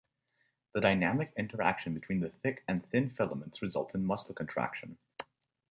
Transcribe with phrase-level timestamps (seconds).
[0.73, 4.97] The dynamic interaction between the thick and thin filaments results in muscle contraction.